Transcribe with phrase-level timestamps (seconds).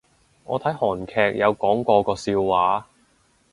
[0.45, 2.87] 我睇韓劇有講過個笑話